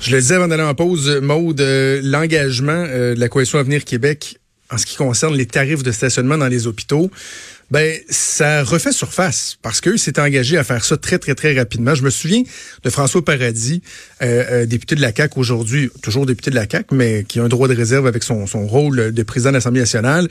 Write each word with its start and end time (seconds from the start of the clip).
Je 0.00 0.12
le 0.12 0.20
disais 0.20 0.36
avant 0.36 0.48
d'aller 0.48 0.62
en 0.62 0.74
pause, 0.74 1.20
Maude, 1.20 1.60
euh, 1.60 2.00
l'engagement 2.02 2.72
euh, 2.88 3.14
de 3.14 3.20
la 3.20 3.28
Coalition 3.28 3.58
Avenir 3.58 3.84
Québec 3.84 4.38
en 4.70 4.78
ce 4.78 4.86
qui 4.86 4.96
concerne 4.96 5.36
les 5.36 5.44
tarifs 5.44 5.82
de 5.82 5.92
stationnement 5.92 6.38
dans 6.38 6.46
les 6.48 6.66
hôpitaux, 6.66 7.10
ben 7.70 7.98
ça 8.08 8.64
refait 8.64 8.92
surface 8.92 9.56
parce 9.62 9.80
qu'eux 9.80 9.96
s'étaient 9.96 10.20
engagés 10.20 10.58
à 10.58 10.64
faire 10.64 10.84
ça 10.84 10.96
très 10.96 11.18
très 11.18 11.34
très 11.34 11.56
rapidement. 11.56 11.94
Je 11.94 12.02
me 12.02 12.10
souviens 12.10 12.42
de 12.82 12.90
François 12.90 13.24
Paradis, 13.24 13.82
euh, 14.22 14.44
euh, 14.62 14.66
député 14.66 14.96
de 14.96 15.00
la 15.00 15.12
CAC 15.12 15.36
aujourd'hui, 15.38 15.90
toujours 16.02 16.26
député 16.26 16.50
de 16.50 16.56
la 16.56 16.66
CAC, 16.66 16.92
mais 16.92 17.24
qui 17.24 17.38
a 17.38 17.44
un 17.44 17.48
droit 17.48 17.68
de 17.68 17.74
réserve 17.74 18.06
avec 18.06 18.22
son, 18.22 18.46
son 18.46 18.66
rôle 18.66 19.12
de 19.12 19.22
président 19.22 19.50
de 19.50 19.54
l'Assemblée 19.56 19.80
nationale. 19.80 20.28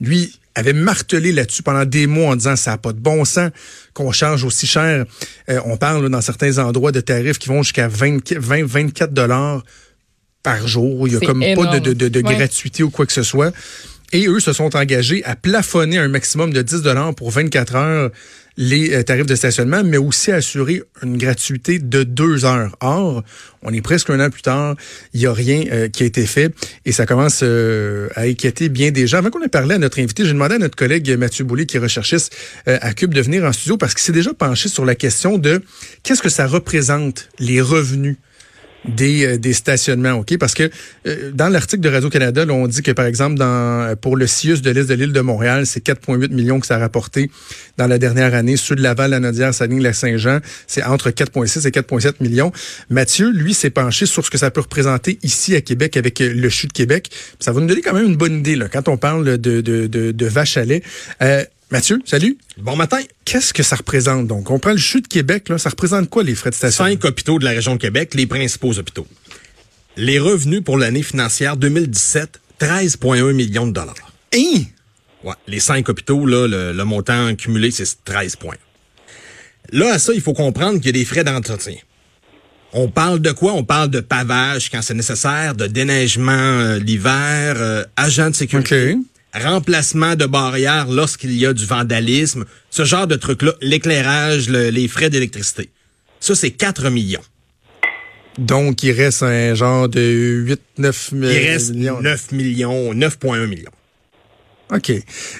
Lui 0.00 0.32
avait 0.54 0.72
martelé 0.72 1.32
là-dessus 1.32 1.62
pendant 1.62 1.84
des 1.84 2.06
mois 2.06 2.32
en 2.32 2.36
disant 2.36 2.56
ça 2.56 2.72
n'a 2.72 2.78
pas 2.78 2.92
de 2.92 2.98
bon 2.98 3.24
sens 3.24 3.50
qu'on 3.94 4.10
charge 4.10 4.44
aussi 4.44 4.66
cher. 4.66 5.04
Euh, 5.48 5.60
on 5.66 5.76
parle 5.76 6.08
dans 6.08 6.20
certains 6.20 6.58
endroits 6.58 6.92
de 6.92 7.00
tarifs 7.00 7.38
qui 7.38 7.48
vont 7.48 7.62
jusqu'à 7.62 7.88
20, 7.88 8.32
20 8.38 8.64
24 8.66 9.12
dollars 9.12 9.62
par 10.42 10.66
jour. 10.66 11.06
Il 11.06 11.14
y 11.14 11.16
a 11.16 11.20
comme 11.20 11.40
pas 11.40 11.78
de, 11.78 11.92
de, 11.92 12.08
de, 12.08 12.20
gratuité 12.20 12.82
ou 12.82 12.90
quoi 12.90 13.06
que 13.06 13.12
ce 13.12 13.22
soit. 13.22 13.52
Et 14.12 14.26
eux 14.26 14.40
se 14.40 14.52
sont 14.52 14.74
engagés 14.74 15.22
à 15.24 15.36
plafonner 15.36 15.98
un 15.98 16.08
maximum 16.08 16.52
de 16.52 16.62
10 16.62 16.82
dollars 16.82 17.14
pour 17.14 17.30
24 17.30 17.76
heures 17.76 18.10
les 18.58 18.92
euh, 18.92 19.02
tarifs 19.04 19.26
de 19.26 19.36
stationnement, 19.36 19.84
mais 19.84 19.98
aussi 19.98 20.32
assurer 20.32 20.82
une 21.02 21.16
gratuité 21.16 21.78
de 21.78 22.02
deux 22.02 22.44
heures. 22.44 22.76
Or, 22.80 23.22
on 23.62 23.72
est 23.72 23.80
presque 23.80 24.10
un 24.10 24.18
an 24.18 24.30
plus 24.30 24.42
tard, 24.42 24.74
il 25.14 25.20
n'y 25.20 25.26
a 25.26 25.32
rien 25.32 25.62
euh, 25.70 25.88
qui 25.88 26.02
a 26.02 26.06
été 26.06 26.26
fait 26.26 26.52
et 26.84 26.90
ça 26.90 27.06
commence 27.06 27.40
euh, 27.44 28.08
à 28.16 28.22
inquiéter 28.22 28.68
bien 28.68 28.90
des 28.90 29.06
gens. 29.06 29.18
Avant 29.18 29.30
qu'on 29.30 29.42
ait 29.42 29.48
parlé 29.48 29.76
à 29.76 29.78
notre 29.78 30.00
invité, 30.00 30.24
j'ai 30.24 30.32
demandé 30.32 30.56
à 30.56 30.58
notre 30.58 30.76
collègue 30.76 31.08
Mathieu 31.16 31.44
Boulay, 31.44 31.66
qui 31.66 31.76
est 31.76 31.80
recherchiste 31.80 32.34
à 32.66 32.92
Cube, 32.94 33.14
de 33.14 33.20
venir 33.20 33.44
en 33.44 33.52
studio 33.52 33.76
parce 33.76 33.94
qu'il 33.94 34.02
s'est 34.02 34.12
déjà 34.12 34.34
penché 34.34 34.68
sur 34.68 34.84
la 34.84 34.96
question 34.96 35.38
de 35.38 35.62
qu'est-ce 36.02 36.22
que 36.22 36.28
ça 36.28 36.46
représente, 36.46 37.28
les 37.38 37.60
revenus 37.60 38.16
des, 38.88 39.26
euh, 39.26 39.38
des 39.38 39.52
stationnements, 39.52 40.12
OK? 40.12 40.36
Parce 40.38 40.54
que 40.54 40.70
euh, 41.06 41.30
dans 41.32 41.48
l'article 41.48 41.82
de 41.82 41.88
Radio-Canada, 41.88 42.44
on 42.48 42.66
dit 42.66 42.82
que, 42.82 42.90
par 42.90 43.06
exemple, 43.06 43.36
dans 43.36 43.96
pour 44.00 44.16
le 44.16 44.26
CIUS 44.26 44.60
de 44.60 44.70
l'Est 44.70 44.88
de 44.88 44.94
l'île 44.94 45.12
de 45.12 45.20
Montréal, 45.20 45.66
c'est 45.66 45.84
4,8 45.84 46.32
millions 46.32 46.60
que 46.60 46.66
ça 46.66 46.76
a 46.76 46.78
rapporté 46.78 47.30
dans 47.76 47.86
la 47.86 47.98
dernière 47.98 48.34
année. 48.34 48.56
Ceux 48.56 48.74
de 48.74 48.82
Laval, 48.82 49.10
la 49.10 49.20
Nodière, 49.20 49.54
Saline, 49.54 49.82
la 49.82 49.92
Saint-Jean, 49.92 50.40
c'est 50.66 50.82
entre 50.82 51.10
4,6 51.10 51.66
et 51.66 51.70
4,7 51.70 52.14
millions. 52.20 52.52
Mathieu, 52.90 53.30
lui, 53.30 53.54
s'est 53.54 53.70
penché 53.70 54.06
sur 54.06 54.24
ce 54.24 54.30
que 54.30 54.38
ça 54.38 54.50
peut 54.50 54.60
représenter 54.60 55.18
ici 55.22 55.54
à 55.54 55.60
Québec 55.60 55.96
avec 55.96 56.20
euh, 56.20 56.32
le 56.34 56.48
CHU 56.48 56.66
de 56.66 56.72
Québec. 56.72 57.10
Ça 57.38 57.52
va 57.52 57.60
nous 57.60 57.66
donner 57.66 57.82
quand 57.82 57.94
même 57.94 58.06
une 58.06 58.16
bonne 58.16 58.38
idée 58.38 58.56
là, 58.56 58.68
quand 58.68 58.88
on 58.88 58.96
parle 58.96 59.38
de, 59.38 59.60
de, 59.60 59.86
de, 59.86 60.12
de 60.12 60.58
à 60.58 60.64
lait. 60.64 60.82
Mathieu, 61.70 62.00
salut. 62.06 62.38
Bon 62.56 62.76
matin. 62.76 63.00
Qu'est-ce 63.26 63.52
que 63.52 63.62
ça 63.62 63.76
représente 63.76 64.26
donc? 64.26 64.50
On 64.50 64.58
prend 64.58 64.70
le 64.70 64.78
CHU 64.78 65.02
de 65.02 65.06
Québec, 65.06 65.50
là, 65.50 65.58
ça 65.58 65.68
représente 65.68 66.08
quoi 66.08 66.22
les 66.22 66.34
frais 66.34 66.48
de 66.48 66.54
station? 66.54 66.84
Cinq 66.84 67.04
hôpitaux 67.04 67.38
de 67.38 67.44
la 67.44 67.50
région 67.50 67.74
de 67.74 67.80
Québec, 67.80 68.14
les 68.14 68.26
principaux 68.26 68.78
hôpitaux. 68.78 69.06
Les 69.98 70.18
revenus 70.18 70.62
pour 70.64 70.78
l'année 70.78 71.02
financière 71.02 71.58
2017, 71.58 72.40
13,1 72.58 73.32
millions 73.32 73.66
de 73.66 73.72
dollars. 73.72 74.12
Hein? 74.34 74.62
Ouais, 75.22 75.34
les 75.46 75.60
cinq 75.60 75.90
hôpitaux, 75.90 76.24
là, 76.24 76.46
le, 76.48 76.84
montant 76.84 77.34
cumulé, 77.34 77.70
c'est 77.70 78.02
13 78.02 78.36
points. 78.36 78.56
Là, 79.70 79.92
à 79.92 79.98
ça, 79.98 80.14
il 80.14 80.22
faut 80.22 80.32
comprendre 80.32 80.78
qu'il 80.78 80.86
y 80.86 80.88
a 80.88 80.92
des 80.92 81.04
frais 81.04 81.24
d'entretien. 81.24 81.76
On 82.72 82.88
parle 82.88 83.20
de 83.20 83.32
quoi? 83.32 83.52
On 83.52 83.64
parle 83.64 83.90
de 83.90 84.00
pavage 84.00 84.70
quand 84.70 84.80
c'est 84.80 84.94
nécessaire, 84.94 85.54
de 85.54 85.66
déneigement 85.66 86.32
euh, 86.32 86.78
l'hiver, 86.78 87.56
euh, 87.58 87.84
agent 87.96 88.30
de 88.30 88.34
sécurité 88.34 88.96
remplacement 89.34 90.16
de 90.16 90.26
barrières 90.26 90.88
lorsqu'il 90.88 91.32
y 91.32 91.46
a 91.46 91.52
du 91.52 91.64
vandalisme, 91.64 92.44
ce 92.70 92.84
genre 92.84 93.06
de 93.06 93.16
trucs-là, 93.16 93.52
l'éclairage, 93.60 94.48
les 94.48 94.88
frais 94.88 95.10
d'électricité. 95.10 95.70
Ça, 96.20 96.34
c'est 96.34 96.50
4 96.50 96.90
millions. 96.90 97.22
Donc, 98.38 98.82
il 98.82 98.92
reste 98.92 99.22
un 99.22 99.54
genre 99.54 99.88
de 99.88 100.00
8, 100.00 100.60
9 100.78 101.12
millions. 101.12 101.30
Il 101.30 101.48
reste 101.48 101.74
9 101.74 102.32
millions, 102.32 102.94
9,1 102.94 103.46
millions. 103.46 103.70
OK. 104.70 104.92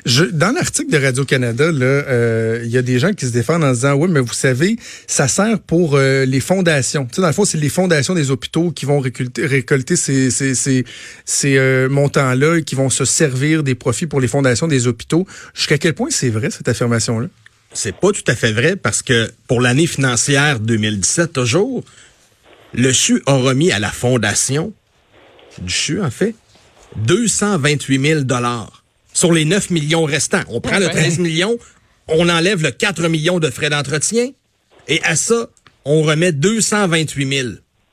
Je, 0.07 0.25
dans 0.25 0.53
l'article 0.53 0.91
de 0.91 0.97
Radio-Canada, 0.97 1.65
euh, 1.65 2.63
il 2.65 2.71
y 2.71 2.79
a 2.79 2.83
des 2.83 2.99
gens 2.99 3.13
qui 3.13 3.27
se 3.27 3.31
défendent 3.31 3.63
en 3.63 3.73
disant 3.73 3.95
Oui, 3.95 4.09
mais 4.11 4.21
vous 4.21 4.33
savez, 4.33 4.77
ça 5.07 5.29
sert 5.29 5.59
pour 5.61 5.97
euh, 5.97 6.25
les 6.25 6.41
fondations. 6.41 7.05
Tu 7.05 7.17
sais, 7.17 7.21
dans 7.21 7.27
le 7.27 7.35
fond, 7.35 7.45
c'est 7.45 7.59
les 7.59 7.69
fondations 7.69 8.15
des 8.15 8.31
hôpitaux 8.31 8.71
qui 8.71 8.87
vont 8.87 9.01
récolter, 9.01 9.45
récolter 9.45 9.97
ces, 9.97 10.31
ces, 10.31 10.55
ces, 10.55 10.85
ces 11.27 11.59
euh, 11.59 11.91
montants-là 11.91 12.57
et 12.57 12.63
qui 12.63 12.75
vont 12.75 12.89
se 12.89 13.05
servir 13.05 13.63
des 13.63 13.75
profits 13.75 14.07
pour 14.07 14.21
les 14.21 14.29
fondations 14.29 14.67
des 14.67 14.87
hôpitaux. 14.87 15.27
Jusqu'à 15.55 15.77
quel 15.77 15.93
point 15.93 16.09
c'est 16.11 16.31
vrai, 16.31 16.51
cette 16.51 16.69
affirmation-là? 16.69 17.29
C'est 17.75 17.95
pas 17.95 18.13
tout 18.13 18.25
à 18.29 18.35
fait 18.35 18.53
vrai 18.53 18.77
parce 18.77 19.03
que 19.03 19.31
pour 19.47 19.61
l'année 19.61 19.87
financière 19.87 20.59
2017, 20.59 21.35
toujours, 21.35 21.85
le 22.73 22.93
CHU 22.93 23.23
a 23.27 23.35
remis 23.35 23.73
à 23.73 23.79
la 23.79 23.91
fondation 23.91 24.73
du 25.61 25.73
CHU, 25.73 26.01
en 26.01 26.11
fait, 26.11 26.35
228 26.97 28.07
000 28.07 28.21
dollars 28.23 28.78
sur 29.19 29.33
les 29.33 29.45
9 29.45 29.71
millions 29.71 30.05
restants. 30.05 30.45
On 30.49 30.61
prend 30.61 30.79
le 30.79 30.89
13 30.89 31.19
millions, 31.19 31.59
on 32.07 32.29
enlève 32.29 32.63
le 32.63 32.71
4 32.71 33.09
millions 33.09 33.41
de 33.41 33.51
frais 33.51 33.69
d'entretien, 33.69 34.31
et 34.87 35.03
à 35.03 35.17
ça, 35.17 35.49
on 35.85 36.03
remet 36.03 36.31
228 36.31 37.37
000 37.37 37.49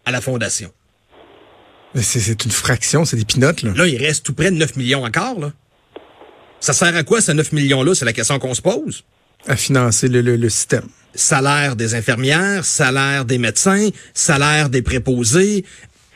à 0.05 0.11
la 0.11 0.21
fondation. 0.21 0.71
C'est 1.99 2.45
une 2.45 2.51
fraction, 2.51 3.05
c'est 3.05 3.17
des 3.17 3.25
pinottes, 3.25 3.63
là. 3.63 3.71
Là, 3.75 3.87
il 3.87 3.97
reste 3.97 4.23
tout 4.23 4.33
près 4.33 4.51
de 4.51 4.57
9 4.57 4.75
millions 4.75 5.03
encore, 5.03 5.39
là. 5.39 5.51
Ça 6.59 6.73
sert 6.73 6.95
à 6.95 7.01
quoi, 7.01 7.21
ces 7.21 7.33
9 7.33 7.53
millions-là? 7.53 7.95
C'est 7.95 8.05
la 8.05 8.13
question 8.13 8.37
qu'on 8.37 8.53
se 8.53 8.61
pose. 8.61 9.03
À 9.47 9.55
financer 9.55 10.07
le, 10.07 10.21
le 10.21 10.49
système 10.49 10.87
salaire 11.15 11.75
des 11.75 11.95
infirmières, 11.95 12.65
salaire 12.65 13.25
des 13.25 13.37
médecins, 13.37 13.89
salaire 14.13 14.69
des 14.69 14.81
préposés, 14.81 15.65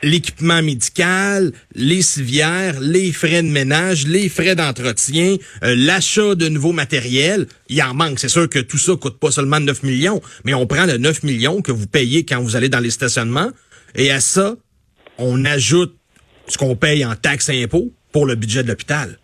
l'équipement 0.02 0.62
médical, 0.62 1.52
les 1.74 2.02
civières, 2.02 2.80
les 2.80 3.12
frais 3.12 3.42
de 3.42 3.48
ménage, 3.48 4.06
les 4.06 4.28
frais 4.28 4.54
d'entretien, 4.54 5.36
euh, 5.62 5.74
l'achat 5.76 6.34
de 6.34 6.48
nouveaux 6.48 6.72
matériels. 6.72 7.46
Il 7.68 7.82
en 7.82 7.94
manque. 7.94 8.18
C'est 8.18 8.28
sûr 8.28 8.48
que 8.48 8.58
tout 8.58 8.78
ça 8.78 8.96
coûte 8.96 9.18
pas 9.18 9.30
seulement 9.30 9.60
9 9.60 9.82
millions, 9.82 10.20
mais 10.44 10.54
on 10.54 10.66
prend 10.66 10.86
le 10.86 10.96
9 10.98 11.22
millions 11.22 11.62
que 11.62 11.72
vous 11.72 11.86
payez 11.86 12.24
quand 12.24 12.40
vous 12.42 12.56
allez 12.56 12.68
dans 12.68 12.80
les 12.80 12.90
stationnements 12.90 13.50
et 13.94 14.10
à 14.10 14.20
ça, 14.20 14.56
on 15.18 15.44
ajoute 15.44 15.96
ce 16.48 16.58
qu'on 16.58 16.76
paye 16.76 17.04
en 17.04 17.14
taxes 17.14 17.48
et 17.48 17.62
impôts 17.62 17.92
pour 18.12 18.26
le 18.26 18.34
budget 18.34 18.62
de 18.62 18.68
l'hôpital. 18.68 19.18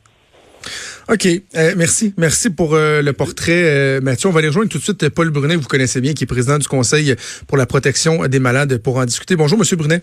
OK. 1.08 1.26
Euh, 1.26 1.74
merci. 1.76 2.12
Merci 2.16 2.50
pour 2.50 2.74
euh, 2.74 3.00
le 3.00 3.12
portrait, 3.12 4.00
Mathieu. 4.00 4.28
On 4.28 4.32
va 4.32 4.40
aller 4.40 4.48
rejoindre 4.48 4.68
tout 4.68 4.78
de 4.78 4.82
suite 4.82 5.08
Paul 5.10 5.30
Brunet, 5.30 5.54
vous 5.54 5.68
connaissez 5.68 6.00
bien, 6.00 6.12
qui 6.12 6.24
est 6.24 6.26
président 6.26 6.58
du 6.58 6.66
Conseil 6.66 7.14
pour 7.46 7.56
la 7.56 7.66
protection 7.66 8.26
des 8.26 8.40
malades, 8.40 8.78
pour 8.78 8.96
en 8.96 9.04
discuter. 9.04 9.36
Bonjour, 9.36 9.58
Monsieur 9.58 9.76
Brunet. 9.76 10.02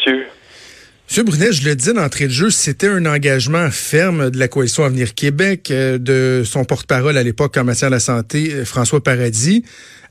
Monsieur. 0.00 0.26
Monsieur 1.08 1.24
Brunet, 1.24 1.52
je 1.52 1.68
le 1.68 1.74
dis 1.74 1.92
d'entrée 1.92 2.24
de 2.24 2.30
jeu, 2.30 2.50
c'était 2.50 2.88
un 2.88 3.04
engagement 3.04 3.68
ferme 3.70 4.30
de 4.30 4.38
la 4.38 4.48
Coalition 4.48 4.84
Avenir 4.84 5.14
Québec, 5.14 5.70
euh, 5.70 5.98
de 5.98 6.42
son 6.44 6.64
porte-parole 6.64 7.18
à 7.18 7.22
l'époque 7.22 7.56
en 7.58 7.64
matière 7.64 7.90
de 7.90 7.96
la 7.96 8.00
santé, 8.00 8.50
euh, 8.52 8.64
François 8.64 9.02
Paradis. 9.02 9.64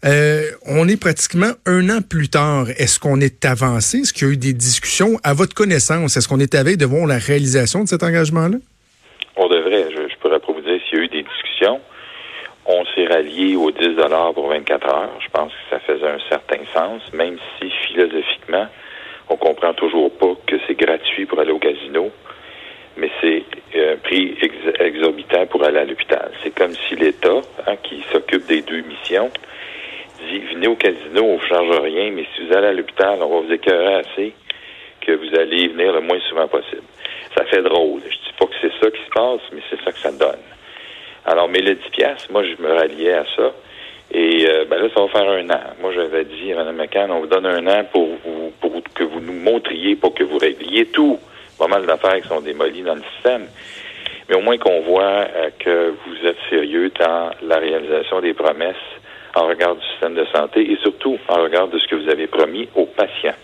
Euh, 0.05 0.43
on 0.67 0.87
est 0.87 0.99
pratiquement 0.99 1.51
un 1.65 1.89
an 1.89 2.01
plus 2.07 2.29
tard. 2.29 2.69
Est-ce 2.77 2.99
qu'on 2.99 3.19
est 3.19 3.45
avancé? 3.45 3.99
Est-ce 3.99 4.13
qu'il 4.13 4.27
y 4.27 4.29
a 4.29 4.33
eu 4.33 4.37
des 4.37 4.53
discussions? 4.53 5.17
À 5.23 5.33
votre 5.33 5.55
connaissance, 5.55 6.17
est-ce 6.17 6.27
qu'on 6.27 6.39
est 6.39 6.53
à 6.53 6.63
veille 6.63 6.77
de 6.77 6.85
voir 6.85 7.07
la 7.07 7.17
réalisation 7.17 7.83
de 7.83 7.87
cet 7.87 8.03
engagement-là? 8.03 8.57
On 9.37 9.47
devrait. 9.47 9.87
Je, 9.89 10.15
pourrais 10.19 10.39
pas 10.39 10.53
vous 10.53 10.61
dire 10.61 10.79
s'il 10.87 10.99
y 10.99 11.01
a 11.01 11.05
eu 11.05 11.07
des 11.07 11.23
discussions. 11.23 11.79
On 12.67 12.85
s'est 12.93 13.07
rallié 13.07 13.55
aux 13.55 13.71
10 13.71 13.95
pour 14.35 14.49
24 14.49 14.87
heures. 14.87 15.09
Je 15.25 15.29
pense 15.31 15.51
que 15.51 15.75
ça 15.75 15.79
faisait 15.79 16.09
un 16.09 16.19
certain 16.29 16.59
sens, 16.73 17.01
même 17.13 17.37
si 17.57 17.71
philosophiquement, 17.87 18.67
on 19.29 19.37
comprend 19.37 19.73
toujours 19.73 20.11
pas 20.11 20.33
que 20.45 20.55
c'est 20.67 20.75
gratuit 20.75 21.25
pour 21.25 21.39
aller 21.39 21.51
au 21.51 21.59
casino, 21.59 22.11
mais 22.97 23.09
c'est 23.21 23.43
un 23.75 23.97
prix 23.97 24.37
exorbitant 24.79 25.45
pour 25.47 25.63
aller 25.63 25.79
à 25.79 25.85
l'hôpital. 25.85 26.31
C'est 26.43 26.53
comme 26.53 26.73
si 26.87 26.95
l'État, 26.95 27.41
hein, 27.67 27.75
qui 27.83 28.03
s'occupe 28.11 28.45
des 28.47 28.61
deux 28.61 28.81
missions, 28.81 29.29
dit 30.27 30.39
venez 30.53 30.67
au 30.67 30.75
casino, 30.75 31.23
on 31.23 31.35
ne 31.35 31.47
charge 31.47 31.79
rien, 31.79 32.11
mais 32.11 32.25
si 32.35 32.45
vous 32.45 32.53
allez 32.53 32.67
à 32.67 32.73
l'hôpital, 32.73 33.19
on 33.21 33.29
va 33.29 33.47
vous 33.47 33.53
écœurer 33.53 33.95
assez 33.95 34.33
que 35.01 35.11
vous 35.13 35.39
allez 35.39 35.69
venir 35.69 35.93
le 35.93 36.01
moins 36.01 36.19
souvent 36.27 36.47
possible. 36.47 36.83
Ça 37.35 37.45
fait 37.45 37.61
drôle. 37.61 38.01
Je 38.09 38.15
dis 38.15 38.33
pas 38.37 38.45
que 38.45 38.55
c'est 38.61 38.73
ça 38.81 38.91
qui 38.91 39.03
se 39.03 39.09
passe, 39.13 39.41
mais 39.53 39.61
c'est 39.69 39.81
ça 39.83 39.91
que 39.91 39.99
ça 39.99 40.11
donne. 40.11 40.43
Alors, 41.25 41.47
mais 41.47 41.61
le 41.61 41.75
10 41.75 41.89
piastres, 41.91 42.31
moi, 42.31 42.43
je 42.43 42.61
me 42.61 42.73
ralliais 42.73 43.13
à 43.13 43.25
ça. 43.35 43.53
Et 44.11 44.45
euh, 44.47 44.65
ben 44.65 44.81
là, 44.81 44.89
ça 44.93 45.01
va 45.01 45.07
faire 45.09 45.29
un 45.29 45.49
an. 45.49 45.61
Moi, 45.79 45.91
j'avais 45.93 46.25
dit 46.25 46.51
à 46.51 46.55
Mme 46.55 46.75
McCann, 46.75 47.11
on 47.11 47.19
vous 47.19 47.27
donne 47.27 47.45
un 47.45 47.67
an 47.67 47.83
pour, 47.91 48.08
vous, 49.39 49.95
pour 49.95 50.13
que 50.13 50.23
vous 50.23 50.37
régliez 50.37 50.87
tout. 50.87 51.19
Pas 51.57 51.67
mal 51.67 51.85
d'affaires 51.85 52.21
qui 52.21 52.27
sont 52.27 52.41
démolies 52.41 52.83
dans 52.83 52.95
le 52.95 53.03
système. 53.15 53.47
Mais 54.29 54.35
au 54.35 54.41
moins 54.41 54.57
qu'on 54.57 54.81
voit 54.81 55.01
euh, 55.03 55.49
que 55.59 55.93
vous 56.05 56.27
êtes 56.27 56.37
sérieux 56.49 56.91
dans 56.99 57.31
la 57.41 57.57
réalisation 57.57 58.21
des 58.21 58.33
promesses 58.33 58.75
en 59.35 59.47
regard 59.47 59.75
du 59.75 59.85
système 59.87 60.15
de 60.15 60.25
santé 60.25 60.71
et 60.71 60.77
surtout 60.77 61.17
en 61.27 61.41
regard 61.43 61.67
de 61.67 61.77
ce 61.79 61.87
que 61.87 61.95
vous 61.95 62.09
avez 62.09 62.27
promis 62.27 62.69
aux 62.75 62.85
patients. 62.85 63.35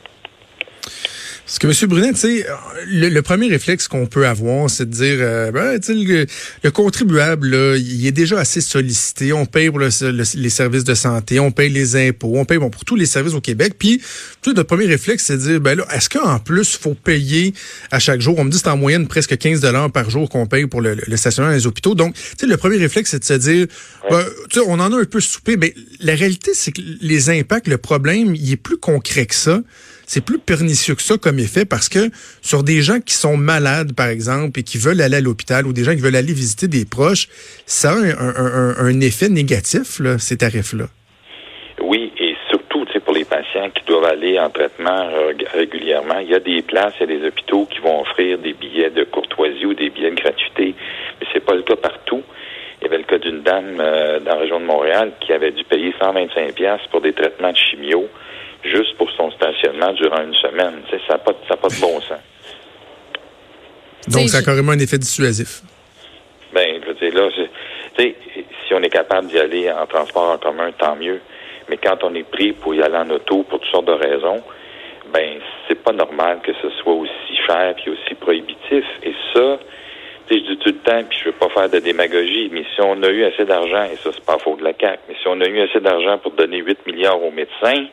Parce 1.46 1.60
que, 1.60 1.68
M. 1.68 1.90
Brunet, 1.90 2.14
tu 2.14 2.20
sais, 2.22 2.46
le, 2.88 3.08
le, 3.08 3.22
premier 3.22 3.48
réflexe 3.48 3.88
qu'on 3.88 4.08
peut 4.08 4.26
avoir, 4.26 4.68
c'est 4.68 4.90
de 4.90 4.92
dire, 4.92 5.18
euh, 5.20 5.52
ben, 5.52 5.80
tu 5.80 5.86
sais, 5.86 5.94
le, 5.94 6.26
le, 6.64 6.72
contribuable, 6.72 7.50
là, 7.50 7.78
il 7.78 8.08
est 8.08 8.12
déjà 8.12 8.40
assez 8.40 8.62
sollicité. 8.62 9.32
On 9.32 9.46
paye 9.46 9.70
pour 9.70 9.78
le, 9.78 9.90
les 10.12 10.50
services 10.50 10.84
de 10.84 10.96
santé, 10.96 11.40
on 11.40 11.52
paye 11.52 11.70
les 11.70 12.08
impôts, 12.08 12.32
on 12.34 12.46
paye 12.46 12.58
bon, 12.58 12.72
pour 12.72 12.84
tous 12.84 12.96
les 12.96 13.06
services 13.06 13.36
au 13.36 13.42
Québec. 13.42 13.76
Puis, 13.78 14.00
tu 14.00 14.50
sais, 14.50 14.56
notre 14.56 14.64
premier 14.64 14.88
réflexe, 14.88 15.26
c'est 15.26 15.38
de 15.38 15.42
dire, 15.44 15.62
ben 15.62 15.78
là, 15.78 15.86
est-ce 15.94 16.10
qu'en 16.10 16.40
plus, 16.40 16.78
faut 16.78 16.96
payer 16.96 17.54
à 17.92 18.00
chaque 18.00 18.22
jour? 18.22 18.40
On 18.40 18.44
me 18.44 18.50
dit 18.50 18.58
c'est 18.58 18.68
en 18.68 18.78
moyenne 18.78 19.08
presque 19.08 19.38
15 19.38 19.60
dollars 19.60 19.92
par 19.92 20.10
jour 20.10 20.28
qu'on 20.30 20.48
paye 20.48 20.66
pour 20.66 20.82
le, 20.82 20.96
le, 20.96 21.18
stationnement 21.18 21.52
dans 21.52 21.58
les 21.58 21.68
hôpitaux. 21.68 21.94
Donc, 21.94 22.16
tu 22.16 22.22
sais, 22.40 22.48
le 22.48 22.58
premier 22.58 22.78
réflexe, 22.78 23.12
c'est 23.12 23.20
de 23.20 23.24
se 23.24 23.34
dire, 23.34 23.68
ben, 24.10 24.26
tu 24.50 24.60
sais, 24.60 24.66
on 24.68 24.80
en 24.80 24.92
a 24.92 25.00
un 25.00 25.06
peu 25.06 25.20
soupé. 25.20 25.58
Mais 25.58 25.76
la 26.00 26.16
réalité, 26.16 26.54
c'est 26.56 26.72
que 26.72 26.82
les 27.02 27.30
impacts, 27.30 27.68
le 27.68 27.78
problème, 27.78 28.34
il 28.34 28.52
est 28.52 28.58
plus 28.58 28.78
concret 28.78 29.28
que 29.28 29.36
ça 29.36 29.62
c'est 30.06 30.24
plus 30.24 30.40
pernicieux 30.40 30.96
que 30.96 31.02
ça 31.02 31.18
comme 31.18 31.40
effet 31.40 31.66
parce 31.66 31.90
que 31.90 32.10
sur 32.42 32.64
des 32.64 32.82
gens 32.82 33.00
qui 33.00 33.14
sont 33.14 33.38
malades, 33.38 33.94
par 33.96 34.08
exemple, 34.08 34.60
et 34.60 34.64
qui 34.64 34.78
veulent 34.78 35.02
aller 35.02 35.18
à 35.18 35.22
l'hôpital 35.22 35.66
ou 35.66 35.74
des 35.74 35.84
gens 35.84 35.92
qui 35.92 36.02
veulent 36.02 36.16
aller 36.16 36.34
visiter 36.34 36.68
des 36.68 36.86
proches, 36.86 37.28
ça 37.66 37.92
a 37.92 37.96
un, 37.96 39.02
effet 39.02 39.30
négatif, 39.30 40.00
là, 40.00 40.18
ces 40.18 40.38
tarifs-là. 40.38 40.86
Oui, 41.82 42.12
et 42.20 42.36
surtout 42.50 42.86
pour 43.04 43.14
les 43.14 43.26
patients 43.26 43.70
qui 43.70 43.84
doivent 43.86 44.06
aller 44.06 44.40
en 44.40 44.50
traitement 44.50 45.10
régulièrement, 45.54 46.20
il 46.20 46.30
y 46.30 46.36
a 46.36 46.40
des 46.40 46.62
places, 46.62 46.94
il 47.00 47.10
y 47.10 47.16
a 47.16 47.20
des 47.20 47.28
hôpitaux 47.28 47.66
qui 47.66 47.80
vont 47.80 48.02
offrir 48.02 48.38
des 48.40 48.54
billets 48.54 48.90
de 48.90 49.04
courtoisie 49.04 49.66
ou 49.66 49.74
des 49.74 49.90
billets 49.90 50.12
de 50.12 50.16
gratuité, 50.16 50.74
mais 51.20 51.28
c'est 51.34 51.44
pas 51.44 51.56
le 51.56 51.64
cas 51.64 51.76
partout. 51.76 52.24
Il 52.82 52.86
y 52.86 52.88
avait 52.88 52.98
le 52.98 53.04
cas 53.04 53.18
d'une 53.18 53.42
dame 53.42 53.78
euh, 53.80 54.20
dans 54.20 54.36
la 54.36 54.40
région 54.42 54.60
de 54.60 54.66
Montréal 54.66 55.12
qui 55.20 55.34
avait 55.34 55.52
dû 55.52 55.64
payer 55.64 55.94
125 56.00 56.54
pièces 56.54 56.82
pour 56.92 57.02
des 57.02 57.14
traitements 57.14 57.52
de 57.52 57.58
chimio 57.58 58.08
juste 58.64 58.96
pour 58.98 59.10
stationnement 59.36 59.94
durant 59.94 60.22
une 60.24 60.34
semaine. 60.36 60.82
ça 60.90 61.14
n'a 61.14 61.18
pas, 61.20 61.34
pas, 61.34 61.68
de 61.68 61.82
bon 61.82 62.00
sens. 62.02 62.20
Donc, 64.08 64.30
ça 64.30 64.38
a 64.38 64.42
carrément 64.42 64.74
un 64.74 64.80
effet 64.80 64.98
dissuasif. 64.98 65.62
Ben, 66.54 66.80
je 66.82 66.88
veux 66.88 66.94
dire, 66.94 67.14
là, 67.16 67.30
si 67.98 68.74
on 68.74 68.82
est 68.82 68.90
capable 68.90 69.28
d'y 69.28 69.40
aller 69.40 69.72
en 69.72 69.86
transport 69.88 70.32
en 70.32 70.38
commun, 70.38 70.72
tant 70.78 70.96
mieux. 70.96 71.20
Mais 71.70 71.78
quand 71.78 72.04
on 72.04 72.14
est 72.14 72.30
pris 72.30 72.54
pour 72.54 72.76
y 72.76 72.82
aller 72.82 72.98
en 72.98 73.10
auto 73.10 73.44
pour 73.44 73.60
toutes 73.60 73.72
sortes 73.72 73.86
de 73.86 73.94
raisons, 73.94 74.42
ben, 75.14 75.40
c'est 75.68 75.82
pas 75.82 75.92
normal 75.92 76.40
que 76.44 76.52
ce 76.62 76.70
soit 76.82 76.94
aussi 76.94 77.36
cher 77.48 77.76
et 77.86 77.90
aussi 77.90 78.16
prohibitif. 78.20 78.86
Et 79.04 79.14
ça, 79.34 79.60
je 80.30 80.36
dis 80.36 80.58
tout 80.58 80.70
le 80.70 80.78
temps, 80.80 81.04
puis 81.08 81.20
je 81.20 81.26
veux 81.26 81.36
pas 81.36 81.50
faire 81.50 81.70
de 81.70 81.80
démagogie, 81.80 82.50
mais 82.52 82.64
si 82.76 82.82
on 82.82 83.02
a 83.04 83.10
eu 83.10 83.24
assez 83.26 83.46
d'argent, 83.46 83.84
et 83.92 83.96
ça, 83.98 84.12
c'est 84.14 84.26
pas 84.26 84.38
faux 84.40 84.56
de 84.56 84.64
la 84.64 84.74
CAQ, 84.80 85.00
mais 85.08 85.16
si 85.22 85.28
on 85.28 85.40
a 85.42 85.46
eu 85.46 85.62
assez 85.62 85.80
d'argent 85.80 86.18
pour 86.18 86.32
donner 86.32 86.58
8 86.58 86.86
milliards 86.88 87.22
aux 87.22 87.32
médecins, 87.32 87.86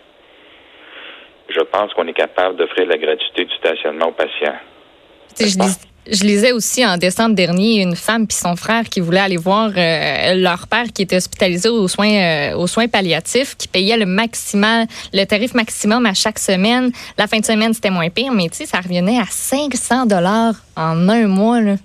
je 1.48 1.60
pense 1.60 1.92
qu'on 1.94 2.06
est 2.06 2.12
capable 2.12 2.56
d'offrir 2.56 2.86
la 2.86 2.98
gratuité 2.98 3.44
du 3.44 3.54
stationnement 3.54 4.08
aux 4.08 4.12
patients. 4.12 4.56
Je, 6.04 6.24
lisais 6.24 6.50
aussi 6.50 6.84
en 6.84 6.96
décembre 6.96 7.36
dernier 7.36 7.80
une 7.80 7.94
femme 7.94 8.26
puis 8.26 8.36
son 8.36 8.56
frère 8.56 8.84
qui 8.84 8.98
voulaient 8.98 9.20
aller 9.20 9.36
voir 9.36 9.70
euh, 9.76 10.34
leur 10.34 10.66
père 10.66 10.86
qui 10.92 11.02
était 11.02 11.16
hospitalisé 11.16 11.68
aux 11.68 11.86
soins 11.86 12.10
euh, 12.12 12.56
aux 12.56 12.66
soins 12.66 12.88
palliatifs, 12.88 13.56
qui 13.56 13.68
payait 13.68 13.96
le 13.96 14.04
maximal, 14.04 14.88
le 15.12 15.24
tarif 15.24 15.54
maximum 15.54 16.04
à 16.04 16.12
chaque 16.12 16.40
semaine. 16.40 16.90
La 17.16 17.28
fin 17.28 17.38
de 17.38 17.44
semaine 17.44 17.72
c'était 17.72 17.90
moins 17.90 18.10
pire, 18.10 18.32
mais 18.32 18.48
tu 18.48 18.58
sais 18.58 18.66
ça 18.66 18.78
revenait 18.78 19.20
à 19.20 19.26
500 19.28 20.06
dollars 20.06 20.54
en 20.76 21.08
un 21.08 21.28
mois 21.28 21.60
là. 21.60 21.76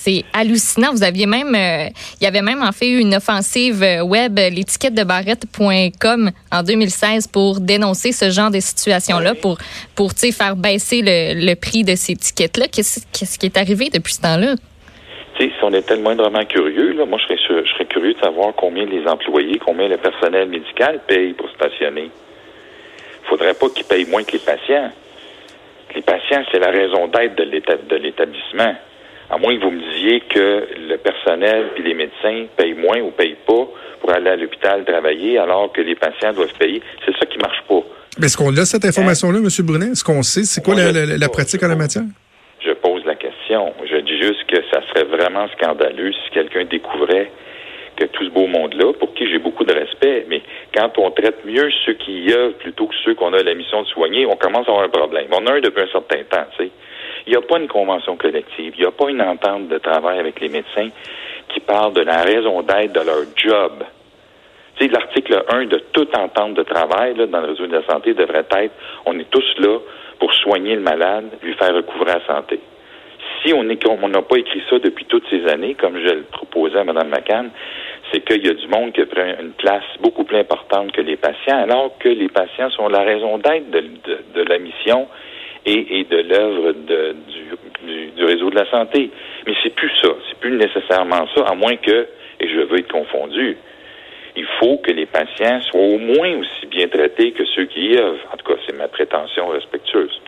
C'est 0.00 0.24
hallucinant. 0.32 0.92
Vous 0.92 1.02
aviez 1.02 1.26
même, 1.26 1.54
euh, 1.56 1.88
il 2.20 2.24
y 2.24 2.26
avait 2.28 2.40
même 2.40 2.62
en 2.62 2.70
fait 2.70 2.88
une 2.88 3.16
offensive 3.16 3.82
euh, 3.82 4.02
web, 4.02 4.38
l'étiquette 4.38 4.94
de 4.94 5.02
barrette.com 5.02 6.30
en 6.52 6.62
2016 6.62 7.26
pour 7.26 7.58
dénoncer 7.58 8.12
ce 8.12 8.30
genre 8.30 8.52
de 8.52 8.60
situation-là, 8.60 9.34
pour, 9.34 9.58
faire 10.32 10.54
baisser 10.54 11.02
le, 11.04 11.54
prix 11.54 11.82
de 11.82 11.96
ces 11.96 12.12
étiquettes-là. 12.12 12.66
Qu'est-ce 12.68 13.38
qui 13.38 13.46
est 13.46 13.56
arrivé 13.56 13.90
depuis 13.92 14.14
ce 14.14 14.22
temps-là? 14.22 14.54
si 15.38 15.50
on 15.62 15.72
était 15.72 15.96
moindrement 15.96 16.44
curieux, 16.44 16.94
moi, 17.04 17.18
je 17.18 17.34
serais, 17.34 17.64
je 17.64 17.72
serais 17.72 17.86
curieux 17.86 18.14
de 18.14 18.18
savoir 18.20 18.54
combien 18.54 18.84
les 18.86 19.06
employés, 19.06 19.58
combien 19.58 19.88
le 19.88 19.96
personnel 19.96 20.48
médical 20.48 21.00
paye 21.06 21.32
pour 21.32 21.48
stationner. 21.50 22.10
Il 23.22 23.28
faudrait 23.28 23.54
pas 23.54 23.68
qu'ils 23.70 23.84
payent 23.84 24.08
moins 24.08 24.22
que 24.22 24.32
les 24.32 24.38
patients. 24.38 24.90
Les 25.94 26.02
patients, 26.02 26.42
c'est 26.50 26.58
la 26.58 26.70
raison 26.70 27.08
d'être 27.08 27.36
de 27.36 27.96
l'établissement. 27.96 28.74
À 29.30 29.36
moins 29.36 29.56
que 29.56 29.62
vous 29.62 29.70
me 29.70 29.80
disiez 29.92 30.20
que 30.20 30.66
le 30.88 30.96
personnel 30.96 31.70
puis 31.74 31.84
les 31.84 31.94
médecins 31.94 32.46
payent 32.56 32.74
moins 32.74 33.00
ou 33.00 33.10
payent 33.10 33.36
pas 33.46 33.68
pour 34.00 34.10
aller 34.10 34.30
à 34.30 34.36
l'hôpital 34.36 34.84
travailler 34.84 35.38
alors 35.38 35.70
que 35.72 35.82
les 35.82 35.94
patients 35.94 36.32
doivent 36.32 36.54
payer. 36.58 36.82
C'est 37.04 37.16
ça 37.18 37.26
qui 37.26 37.38
marche 37.38 37.62
pas. 37.68 37.82
Mais 38.18 38.26
est-ce 38.26 38.36
qu'on 38.36 38.56
a 38.56 38.64
cette 38.64 38.84
information-là, 38.84 39.38
M. 39.38 39.48
Brunet? 39.66 39.92
Est-ce 39.92 40.02
qu'on 40.02 40.22
sait? 40.22 40.44
C'est 40.44 40.64
quoi 40.64 40.74
la, 40.74 41.28
pratique 41.28 41.62
en 41.62 41.68
la 41.68 41.76
matière? 41.76 42.04
Je 42.64 42.72
pose 42.72 43.04
la 43.04 43.14
question. 43.14 43.72
Je 43.88 43.96
dis 43.98 44.18
juste 44.18 44.44
que 44.48 44.56
ça 44.72 44.80
serait 44.88 45.04
vraiment 45.04 45.46
scandaleux 45.56 46.12
si 46.12 46.30
quelqu'un 46.32 46.64
découvrait 46.64 47.30
que 47.96 48.06
tout 48.06 48.24
ce 48.24 48.30
beau 48.30 48.46
monde-là, 48.46 48.92
pour 48.94 49.12
qui 49.14 49.28
j'ai 49.28 49.38
beaucoup 49.38 49.64
de 49.64 49.74
respect, 49.74 50.24
mais 50.28 50.42
quand 50.74 50.98
on 50.98 51.10
traite 51.10 51.44
mieux 51.44 51.68
ceux 51.84 51.94
qui 51.94 52.24
y 52.24 52.32
œuvrent 52.32 52.56
plutôt 52.58 52.86
que 52.86 52.94
ceux 53.04 53.14
qu'on 53.14 53.32
a 53.32 53.42
la 53.42 53.54
mission 53.54 53.82
de 53.82 53.88
soigner, 53.88 54.24
on 54.26 54.36
commence 54.36 54.68
à 54.68 54.70
avoir 54.70 54.84
un 54.84 54.88
problème. 54.88 55.26
On 55.32 55.46
a 55.46 55.54
un 55.54 55.60
depuis 55.60 55.82
un 55.82 55.88
certain 55.88 56.22
temps, 56.30 56.46
tu 56.56 56.64
sais. 56.64 56.70
Il 57.28 57.32
n'y 57.32 57.36
a 57.36 57.42
pas 57.42 57.58
une 57.58 57.68
convention 57.68 58.16
collective, 58.16 58.72
il 58.74 58.80
n'y 58.80 58.86
a 58.86 58.90
pas 58.90 59.10
une 59.10 59.20
entente 59.20 59.68
de 59.68 59.76
travail 59.76 60.18
avec 60.18 60.40
les 60.40 60.48
médecins 60.48 60.88
qui 61.50 61.60
parle 61.60 61.92
de 61.92 62.00
la 62.00 62.22
raison 62.22 62.62
d'être 62.62 62.94
de 62.94 63.00
leur 63.00 63.22
job. 63.36 63.84
Tu 64.76 64.86
sais, 64.86 64.90
l'article 64.90 65.44
1 65.46 65.66
de 65.66 65.76
toute 65.92 66.16
entente 66.16 66.54
de 66.54 66.62
travail 66.62 67.16
dans 67.16 67.40
le 67.42 67.48
réseau 67.48 67.66
de 67.66 67.76
la 67.76 67.84
santé 67.84 68.14
devrait 68.14 68.46
être 68.50 68.72
on 69.04 69.18
est 69.18 69.28
tous 69.28 69.44
là 69.58 69.76
pour 70.18 70.32
soigner 70.32 70.74
le 70.74 70.80
malade, 70.80 71.26
lui 71.42 71.52
faire 71.52 71.74
recouvrer 71.74 72.14
la 72.14 72.26
santé. 72.26 72.60
Si 73.44 73.52
on 73.52 73.62
n'a 73.62 74.22
pas 74.22 74.36
écrit 74.38 74.62
ça 74.70 74.78
depuis 74.78 75.04
toutes 75.04 75.28
ces 75.28 75.46
années, 75.48 75.74
comme 75.74 75.98
je 75.98 76.08
le 76.14 76.22
proposais 76.32 76.78
à 76.78 76.84
Mme 76.84 77.10
McCann, 77.10 77.50
c'est 78.10 78.24
qu'il 78.24 78.42
y 78.46 78.48
a 78.48 78.54
du 78.54 78.68
monde 78.68 78.92
qui 78.92 79.04
prend 79.04 79.34
une 79.38 79.52
place 79.52 79.84
beaucoup 80.00 80.24
plus 80.24 80.38
importante 80.38 80.92
que 80.92 81.02
les 81.02 81.18
patients, 81.18 81.58
alors 81.58 81.92
que 81.98 82.08
les 82.08 82.28
patients 82.28 82.70
sont 82.70 82.88
la 82.88 83.02
raison 83.02 83.36
d'être 83.36 83.70
de 83.70 84.42
la 84.44 84.58
mission 84.58 85.08
et, 85.66 86.04
de 86.04 86.16
l'œuvre 86.16 86.72
du, 86.72 88.24
réseau 88.24 88.50
de 88.50 88.56
la 88.56 88.70
santé. 88.70 89.10
Mais 89.46 89.54
c'est 89.62 89.74
plus 89.74 89.90
ça, 90.02 90.08
c'est 90.28 90.38
plus 90.38 90.56
nécessairement 90.56 91.26
ça, 91.34 91.44
à 91.46 91.54
moins 91.54 91.76
que, 91.76 92.06
et 92.40 92.48
je 92.48 92.60
veux 92.60 92.78
être 92.78 92.92
confondu, 92.92 93.56
il 94.36 94.46
faut 94.60 94.78
que 94.78 94.92
les 94.92 95.06
patients 95.06 95.60
soient 95.62 95.80
au 95.80 95.98
moins 95.98 96.38
aussi 96.38 96.66
bien 96.66 96.86
traités 96.88 97.32
que 97.32 97.44
ceux 97.44 97.64
qui 97.64 97.88
y 97.88 97.98
œuvrent. 97.98 98.26
En 98.32 98.36
tout 98.36 98.52
cas, 98.52 98.60
c'est 98.66 98.76
ma 98.76 98.88
prétention 98.88 99.48
respectueuse. 99.48 100.20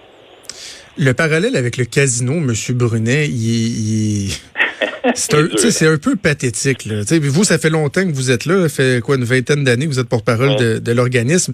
Le 1.01 1.15
parallèle 1.15 1.57
avec 1.57 1.79
le 1.79 1.87
casino, 1.87 2.35
M. 2.35 2.55
Brunet, 2.75 3.27
il, 3.27 4.31
c'est 5.15 5.87
un, 5.87 5.97
peu 5.97 6.15
pathétique. 6.15 6.85
Là. 6.85 7.03
vous, 7.23 7.45
ça 7.45 7.59
fait 7.59 7.71
longtemps 7.71 8.05
que 8.05 8.13
vous 8.13 8.31
êtes 8.31 8.45
là, 8.45 8.65
ça 8.65 8.69
fait 8.69 9.01
quoi 9.01 9.17
une 9.17 9.25
vingtaine 9.25 9.65
d'années 9.65 9.87
que 9.87 9.93
vous 9.93 9.99
êtes 9.99 10.09
porte-parole 10.09 10.57
de, 10.57 10.79
de 10.79 10.93
l'organisme. 10.93 11.53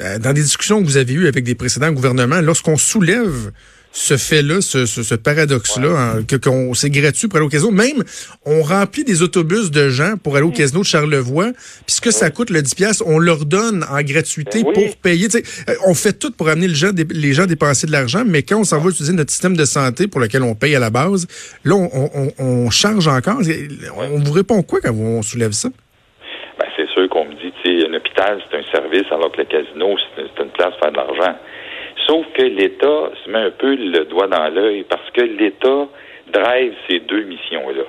Euh, 0.00 0.18
dans 0.18 0.32
des 0.32 0.42
discussions 0.42 0.80
que 0.80 0.86
vous 0.86 0.96
avez 0.96 1.12
eues 1.14 1.28
avec 1.28 1.44
des 1.44 1.54
précédents 1.54 1.92
gouvernements, 1.92 2.40
lorsqu'on 2.40 2.76
soulève 2.76 3.52
ce 3.92 4.16
fait-là, 4.16 4.60
ce, 4.60 4.86
ce, 4.86 5.14
paradoxe-là, 5.14 5.88
hein, 5.88 6.22
que 6.26 6.36
qu'on 6.36 6.74
c'est 6.74 6.90
gratuit 6.90 7.28
pour 7.28 7.38
aller 7.38 7.46
au 7.46 7.48
casino. 7.48 7.72
Même, 7.72 8.04
on 8.46 8.62
remplit 8.62 9.04
des 9.04 9.22
autobus 9.22 9.70
de 9.70 9.88
gens 9.88 10.14
pour 10.22 10.36
aller 10.36 10.46
au 10.46 10.50
casino 10.50 10.80
de 10.80 10.86
Charlevoix, 10.86 11.50
puisque 11.86 12.12
ça 12.12 12.30
coûte 12.30 12.50
le 12.50 12.62
10 12.62 12.74
pièces, 12.74 13.02
on 13.04 13.18
leur 13.18 13.44
donne 13.44 13.84
en 13.90 14.00
gratuité 14.02 14.62
ben 14.62 14.72
pour 14.72 14.96
payer. 14.96 15.26
Euh, 15.34 15.74
on 15.86 15.94
fait 15.94 16.12
tout 16.12 16.30
pour 16.30 16.48
amener 16.48 16.68
les 16.68 16.74
gens, 16.74 16.92
les 17.10 17.32
gens 17.32 17.46
dépenser 17.46 17.86
de 17.88 17.92
l'argent, 17.92 18.22
mais 18.24 18.42
quand 18.42 18.60
on 18.60 18.64
s'en 18.64 18.78
va 18.78 18.90
utiliser 18.90 19.12
notre 19.12 19.30
système 19.30 19.56
de 19.56 19.64
santé 19.64 20.06
pour 20.06 20.20
lequel 20.20 20.42
on 20.42 20.54
paye 20.54 20.76
à 20.76 20.80
la 20.80 20.90
base, 20.90 21.26
là, 21.64 21.74
on, 21.74 22.32
on, 22.38 22.70
charge 22.70 23.08
encore. 23.08 23.40
On 23.96 24.18
vous 24.20 24.32
répond 24.32 24.62
quoi 24.62 24.80
quand 24.80 24.94
on 24.94 25.22
soulève 25.22 25.52
ça? 25.52 25.68
Ben, 26.58 26.66
c'est 26.76 26.88
sûr 26.90 27.08
qu'on 27.08 27.24
me 27.24 27.34
dit, 27.34 27.52
tu 27.62 27.80
sais, 27.80 27.88
un 27.88 27.94
hôpital, 27.94 28.40
c'est 28.48 28.58
un 28.58 28.62
service, 28.70 29.06
alors 29.10 29.32
que 29.32 29.38
le 29.38 29.46
casino, 29.46 29.96
c'est 30.14 30.42
une 30.42 30.50
place 30.50 30.70
pour 30.70 30.80
faire 30.80 30.92
de 30.92 30.96
l'argent. 30.96 31.36
Sauf 32.10 32.26
que 32.32 32.42
l'État 32.42 33.12
se 33.24 33.30
met 33.30 33.38
un 33.38 33.50
peu 33.52 33.72
le 33.72 34.04
doigt 34.06 34.26
dans 34.26 34.48
l'œil 34.48 34.82
parce 34.82 35.08
que 35.12 35.20
l'État 35.20 35.86
drive 36.32 36.74
ces 36.88 36.98
deux 36.98 37.22
missions-là. 37.22 37.84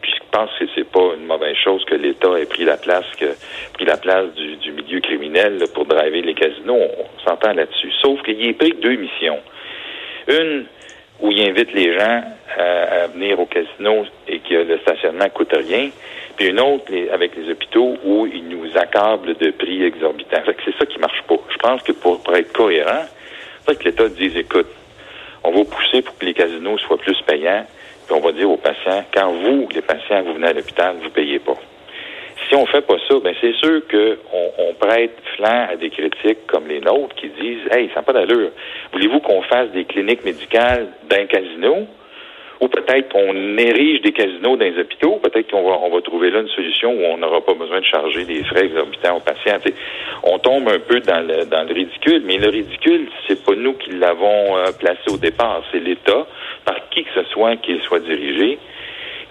Puis 0.00 0.12
je 0.16 0.22
pense 0.30 0.48
que 0.60 0.66
c'est 0.76 0.88
pas 0.88 1.14
une 1.18 1.26
mauvaise 1.26 1.56
chose 1.56 1.84
que 1.84 1.96
l'État 1.96 2.38
ait 2.38 2.46
pris 2.46 2.64
la 2.64 2.76
place 2.76 3.04
que 3.18 3.34
pris 3.72 3.84
la 3.84 3.96
place 3.96 4.26
du, 4.34 4.70
milieu 4.70 5.00
criminel 5.00 5.58
pour 5.74 5.86
driver 5.86 6.22
les 6.22 6.34
casinos. 6.34 6.78
On 6.78 7.28
s'entend 7.28 7.52
là-dessus. 7.52 7.90
Sauf 8.00 8.22
qu'il 8.22 8.46
est 8.46 8.52
pris 8.52 8.74
deux 8.80 8.94
missions. 8.94 9.40
Une 10.28 10.66
où 11.18 11.32
il 11.32 11.42
invite 11.42 11.72
les 11.72 11.98
gens 11.98 12.22
à, 12.56 13.08
venir 13.08 13.40
au 13.40 13.46
casino 13.46 14.04
et 14.28 14.38
que 14.38 14.54
le 14.54 14.78
stationnement 14.82 15.28
coûte 15.30 15.52
rien. 15.52 15.90
Puis 16.36 16.46
une 16.46 16.60
autre 16.60 16.92
avec 17.12 17.34
les 17.34 17.50
hôpitaux 17.50 17.96
où 18.04 18.24
il 18.26 18.46
nous 18.46 18.78
accable 18.78 19.34
de 19.34 19.50
prix 19.50 19.82
exorbitants. 19.82 20.42
C'est 20.64 20.76
ça 20.78 20.86
qui 20.86 21.00
marche 21.00 21.22
pas. 21.26 21.40
Je 21.50 21.56
pense 21.56 21.82
que 21.82 21.90
pour 21.90 22.20
être 22.36 22.52
cohérent, 22.52 23.02
Fait 23.66 23.76
que 23.76 23.84
l'État 23.84 24.08
dise, 24.08 24.36
écoute, 24.36 24.66
on 25.42 25.50
va 25.50 25.64
pousser 25.64 26.02
pour 26.02 26.16
que 26.18 26.26
les 26.26 26.34
casinos 26.34 26.78
soient 26.78 26.98
plus 26.98 27.20
payants, 27.26 27.66
puis 28.06 28.14
on 28.14 28.20
va 28.20 28.32
dire 28.32 28.50
aux 28.50 28.56
patients, 28.56 29.04
quand 29.12 29.32
vous, 29.32 29.68
les 29.72 29.82
patients, 29.82 30.22
vous 30.22 30.34
venez 30.34 30.48
à 30.48 30.52
l'hôpital, 30.52 30.96
vous 31.02 31.10
payez 31.10 31.38
pas. 31.38 31.56
Si 32.48 32.54
on 32.54 32.66
fait 32.66 32.82
pas 32.82 32.96
ça, 33.08 33.14
ben 33.22 33.34
c'est 33.40 33.54
sûr 33.54 33.80
qu'on 33.90 34.52
on 34.58 34.74
prête 34.74 35.16
flanc 35.36 35.66
à 35.70 35.76
des 35.76 35.88
critiques 35.88 36.46
comme 36.46 36.66
les 36.68 36.80
nôtres 36.80 37.14
qui 37.14 37.28
disent 37.30 37.62
Hey, 37.70 37.88
ça 37.88 37.96
n'a 37.96 38.02
pas 38.02 38.12
d'allure. 38.12 38.50
Voulez-vous 38.92 39.20
qu'on 39.20 39.40
fasse 39.42 39.70
des 39.70 39.84
cliniques 39.84 40.24
médicales 40.24 40.88
d'un 41.08 41.24
casino? 41.26 41.86
Peut-être 42.68 43.08
qu'on 43.10 43.58
érige 43.58 44.02
des 44.02 44.12
casinos 44.12 44.56
dans 44.56 44.64
les 44.64 44.78
hôpitaux, 44.78 45.20
peut-être 45.22 45.50
qu'on 45.50 45.62
va, 45.62 45.78
on 45.82 45.90
va 45.90 46.00
trouver 46.02 46.30
là 46.30 46.40
une 46.40 46.48
solution 46.48 46.92
où 46.92 47.04
on 47.04 47.18
n'aura 47.18 47.40
pas 47.40 47.54
besoin 47.54 47.80
de 47.80 47.84
charger 47.84 48.24
des 48.24 48.44
frais 48.44 48.66
exorbitants 48.66 49.16
aux 49.16 49.20
patients. 49.20 49.58
on 50.22 50.38
tombe 50.38 50.68
un 50.68 50.78
peu 50.78 51.00
dans 51.00 51.20
le, 51.20 51.44
dans 51.46 51.66
le 51.66 51.74
ridicule, 51.74 52.22
mais 52.24 52.36
le 52.36 52.50
ridicule, 52.50 53.08
c'est 53.26 53.44
pas 53.44 53.54
nous 53.54 53.74
qui 53.74 53.90
l'avons 53.90 54.56
euh, 54.56 54.66
placé 54.78 55.10
au 55.12 55.16
départ, 55.16 55.62
c'est 55.72 55.80
l'État, 55.80 56.26
par 56.64 56.88
qui 56.90 57.04
que 57.04 57.10
ce 57.14 57.24
soit 57.30 57.56
qu'il 57.56 57.80
soit 57.82 58.00
dirigé, 58.00 58.58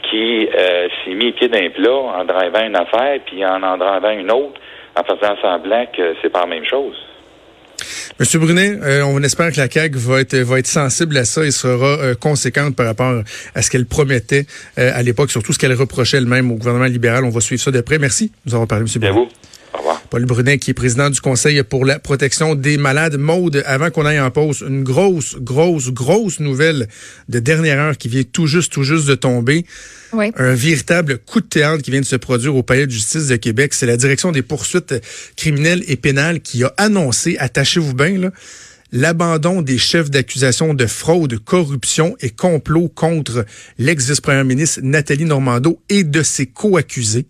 qui 0.10 0.48
euh, 0.48 0.88
s'est 1.04 1.14
mis 1.14 1.32
pied 1.32 1.48
d'un 1.48 1.70
plat 1.70 1.96
en 1.96 2.26
drivant 2.26 2.66
une 2.66 2.76
affaire, 2.76 3.20
puis 3.26 3.46
en 3.46 3.64
en 3.64 3.78
drivant 3.78 4.12
une 4.12 4.32
autre, 4.32 4.60
en 4.96 5.04
faisant 5.04 5.36
semblant 5.42 5.86
que 5.96 6.16
c'est 6.22 6.30
pas 6.30 6.42
la 6.42 6.48
même 6.48 6.66
chose. 6.66 7.13
Monsieur 8.20 8.38
Brunet, 8.38 8.78
euh, 8.84 9.04
on 9.04 9.24
espère 9.24 9.52
que 9.52 9.58
la 9.58 9.70
CAQ 9.70 9.98
va 9.98 10.22
être, 10.22 10.38
va 10.38 10.60
être 10.60 10.68
sensible 10.68 11.18
à 11.18 11.26
ça 11.26 11.44
et 11.44 11.52
sera 11.52 11.98
euh, 12.00 12.14
conséquente 12.14 12.76
par 12.76 12.86
rapport 12.86 13.24
à 13.56 13.62
ce 13.62 13.72
qu'elle 13.72 13.88
promettait 13.88 14.46
euh, 14.78 14.92
à 14.94 15.02
l'époque, 15.02 15.32
surtout 15.32 15.52
ce 15.52 15.58
qu'elle 15.58 15.74
reprochait 15.74 16.18
elle-même 16.18 16.52
au 16.52 16.56
gouvernement 16.56 16.86
libéral. 16.86 17.26
On 17.26 17.30
va 17.30 17.42
suivre 17.42 17.62
ça 17.62 17.72
de 17.72 17.82
près. 17.82 17.98
Merci. 17.98 18.32
Nous 18.46 18.54
avons 18.54 18.68
parlé, 18.68 18.84
Monsieur 18.84 19.00
Brunet. 19.00 19.16
vous. 19.16 19.30
Paul 20.14 20.26
Brunet, 20.26 20.60
qui 20.60 20.70
est 20.70 20.76
président 20.76 21.10
du 21.10 21.20
Conseil 21.20 21.64
pour 21.64 21.86
la 21.86 21.98
protection 21.98 22.54
des 22.54 22.78
malades. 22.78 23.18
Maude, 23.18 23.64
avant 23.66 23.90
qu'on 23.90 24.06
aille 24.06 24.20
en 24.20 24.30
pause, 24.30 24.64
une 24.70 24.84
grosse, 24.84 25.38
grosse, 25.38 25.90
grosse 25.90 26.40
nouvelle 26.40 26.88
de 27.30 27.40
dernière 27.40 27.80
heure 27.80 27.98
qui 27.98 28.10
vient 28.10 28.22
tout 28.22 28.46
juste, 28.46 28.72
tout 28.72 28.84
juste 28.84 29.08
de 29.08 29.16
tomber. 29.16 29.66
Oui. 30.12 30.32
Un 30.36 30.54
véritable 30.54 31.18
coup 31.18 31.42
de 31.42 31.48
théâtre 31.48 31.82
qui 31.82 31.90
vient 31.90 32.02
de 32.02 32.06
se 32.06 32.16
produire 32.16 32.56
au 32.56 32.62
Palais 32.62 32.86
de 32.86 32.92
justice 32.92 33.26
de 33.26 33.38
Québec. 33.38 33.74
C'est 33.74 33.88
la 33.88 33.98
direction 33.98 34.32
des 34.32 34.44
poursuites 34.44 34.94
criminelles 35.36 35.84
et 35.88 35.96
pénales 35.96 36.42
qui 36.42 36.64
a 36.64 36.72
annoncé, 36.78 37.36
attachez-vous 37.40 37.96
bien, 37.96 38.20
là, 38.20 38.32
l'abandon 38.92 39.64
des 39.64 39.80
chefs 39.80 40.12
d'accusation 40.12 40.76
de 40.76 40.86
fraude, 40.86 41.40
corruption 41.40 42.16
et 42.22 42.30
complot 42.30 42.88
contre 42.88 43.48
l'ex-vice-première 43.80 44.46
ministre 44.46 44.82
Nathalie 44.84 45.26
Normando 45.26 45.82
et 45.90 46.04
de 46.04 46.22
ses 46.22 46.46
co-accusés. 46.46 47.26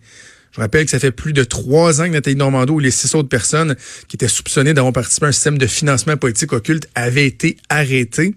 Je 0.54 0.60
rappelle 0.60 0.84
que 0.84 0.90
ça 0.92 1.00
fait 1.00 1.10
plus 1.10 1.32
de 1.32 1.42
trois 1.42 2.00
ans 2.00 2.04
que 2.04 2.10
Nathalie 2.10 2.36
Normando 2.36 2.78
et 2.78 2.84
les 2.84 2.92
six 2.92 3.12
autres 3.16 3.28
personnes 3.28 3.74
qui 4.06 4.14
étaient 4.14 4.28
soupçonnées 4.28 4.72
d'avoir 4.72 4.92
participé 4.92 5.26
à 5.26 5.30
un 5.30 5.32
système 5.32 5.58
de 5.58 5.66
financement 5.66 6.16
politique 6.16 6.52
occulte 6.52 6.88
avaient 6.94 7.26
été 7.26 7.56
arrêtées. 7.68 8.36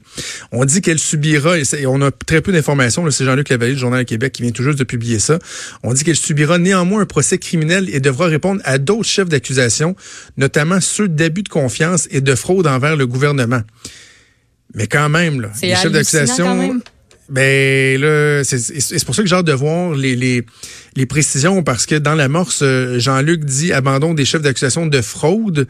On 0.51 0.65
dit 0.65 0.81
qu'elle 0.81 0.97
subira, 0.97 1.59
et 1.59 1.85
on 1.85 2.01
a 2.01 2.09
très 2.09 2.41
peu 2.41 2.51
d'informations, 2.51 3.09
c'est 3.11 3.23
Jean-Luc 3.23 3.49
Lavallée 3.49 3.73
du 3.73 3.79
Journal 3.79 4.03
Québec 4.03 4.33
qui 4.33 4.41
vient 4.41 4.51
tout 4.51 4.63
juste 4.63 4.79
de 4.79 4.83
publier 4.83 5.19
ça, 5.19 5.37
on 5.83 5.93
dit 5.93 6.03
qu'elle 6.03 6.15
subira 6.15 6.57
néanmoins 6.57 7.01
un 7.01 7.05
procès 7.05 7.37
criminel 7.37 7.87
et 7.93 7.99
devra 7.99 8.25
répondre 8.25 8.61
à 8.63 8.79
d'autres 8.79 9.07
chefs 9.07 9.29
d'accusation, 9.29 9.95
notamment 10.37 10.81
ceux 10.81 11.07
d'abus 11.07 11.43
de 11.43 11.49
confiance 11.49 12.07
et 12.09 12.21
de 12.21 12.33
fraude 12.33 12.65
envers 12.65 12.95
le 12.95 13.05
gouvernement. 13.05 13.61
Mais 14.73 14.87
quand 14.87 15.09
même, 15.09 15.39
là, 15.39 15.51
les 15.61 15.75
chefs 15.75 15.91
d'accusation... 15.91 16.81
Ben 17.29 17.99
là, 17.99 18.43
c'est 18.43 19.05
pour 19.05 19.13
ça 19.13 19.21
que 19.21 19.27
j'ai 19.27 19.35
hâte 19.35 19.45
de 19.45 19.53
voir 19.53 19.93
les, 19.93 20.15
les, 20.15 20.45
les, 20.95 21.05
précisions, 21.05 21.61
parce 21.61 21.85
que 21.85 21.95
dans 21.95 22.15
l'amorce, 22.15 22.61
euh, 22.61 22.99
Jean-Luc 22.99 23.43
dit 23.43 23.73
abandon 23.73 24.13
des 24.13 24.23
chefs 24.23 24.41
d'accusation 24.41 24.85
de 24.85 25.01
fraude, 25.01 25.67